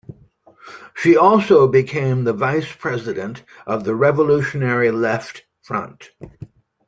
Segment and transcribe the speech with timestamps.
[0.95, 6.09] She also became the vice-president of the Revolutionary Left Front.